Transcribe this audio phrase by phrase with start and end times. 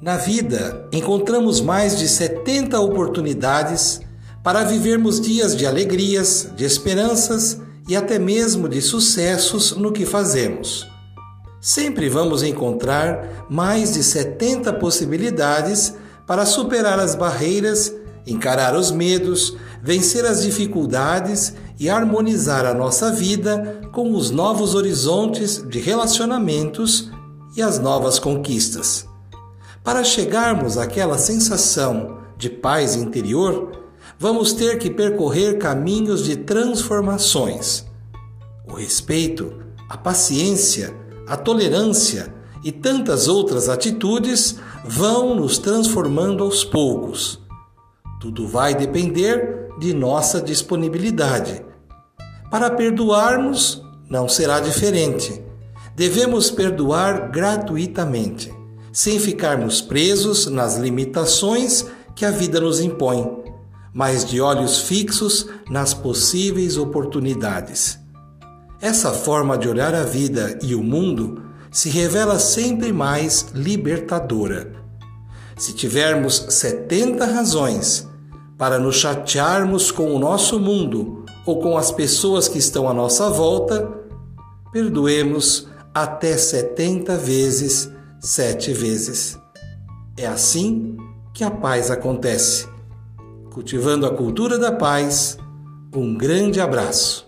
[0.00, 4.00] Na vida, encontramos mais de 70 oportunidades
[4.44, 10.86] para vivermos dias de alegrias, de esperanças e até mesmo de sucessos no que fazemos.
[11.60, 15.94] Sempre vamos encontrar mais de 70 possibilidades
[16.28, 17.92] para superar as barreiras,
[18.24, 25.60] encarar os medos, vencer as dificuldades e harmonizar a nossa vida com os novos horizontes
[25.68, 27.10] de relacionamentos
[27.56, 29.07] e as novas conquistas.
[29.82, 33.72] Para chegarmos àquela sensação de paz interior,
[34.18, 37.86] vamos ter que percorrer caminhos de transformações.
[38.68, 39.52] O respeito,
[39.88, 40.94] a paciência,
[41.26, 47.40] a tolerância e tantas outras atitudes vão nos transformando aos poucos.
[48.20, 51.64] Tudo vai depender de nossa disponibilidade.
[52.50, 55.42] Para perdoarmos, não será diferente.
[55.94, 58.57] Devemos perdoar gratuitamente
[58.98, 63.30] sem ficarmos presos nas limitações que a vida nos impõe,
[63.94, 67.96] mas de olhos fixos nas possíveis oportunidades.
[68.80, 74.72] Essa forma de olhar a vida e o mundo se revela sempre mais libertadora.
[75.56, 78.04] Se tivermos 70 razões
[78.56, 83.30] para nos chatearmos com o nosso mundo ou com as pessoas que estão à nossa
[83.30, 83.88] volta,
[84.72, 89.38] perdoemos até 70 vezes sete vezes.
[90.16, 90.96] É assim
[91.32, 92.66] que a paz acontece.
[93.52, 95.38] Cultivando a cultura da paz,
[95.94, 97.27] um grande abraço.